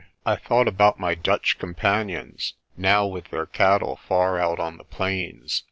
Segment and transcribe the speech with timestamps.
[0.25, 5.59] I thought about my Dutch companions, now with their cattle far out on the plains.